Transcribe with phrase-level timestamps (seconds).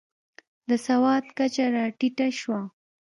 [0.69, 2.61] د سواد کچه راټیټه شوه.